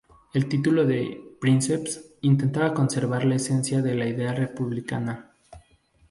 El 0.33 0.49
título 0.49 0.83
de 0.87 1.35
"Princeps" 1.39 2.01
intentaba 2.21 2.73
conservar 2.73 3.23
la 3.23 3.35
esencia 3.35 3.83
de 3.83 3.93
la 3.93 4.07
idea 4.07 4.33
republicana. 4.33 5.35